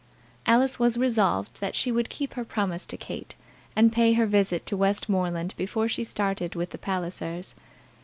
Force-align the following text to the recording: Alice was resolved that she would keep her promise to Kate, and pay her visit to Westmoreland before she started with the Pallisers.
Alice 0.47 0.79
was 0.79 0.97
resolved 0.97 1.59
that 1.61 1.75
she 1.75 1.91
would 1.91 2.09
keep 2.09 2.33
her 2.33 2.43
promise 2.43 2.87
to 2.87 2.97
Kate, 2.97 3.35
and 3.75 3.93
pay 3.93 4.13
her 4.13 4.25
visit 4.25 4.65
to 4.65 4.75
Westmoreland 4.75 5.53
before 5.57 5.87
she 5.87 6.03
started 6.03 6.55
with 6.55 6.71
the 6.71 6.79
Pallisers. 6.79 7.53